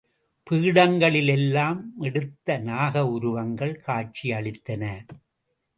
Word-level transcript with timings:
பீடங்களில் 0.47 1.27
எல்லாம் 1.27 1.93
மெடுத்த 1.99 2.57
நாக 2.63 3.05
உருவங்கள் 3.07 3.75
காட்சி 3.79 4.31
அளித்தன. 4.31 4.83